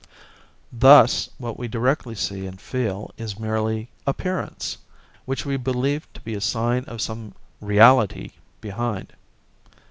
[0.73, 4.79] Thus what we directly see and feel is merely 'appearance',
[5.25, 9.13] which we believe to be a sign of some 'reality' behind.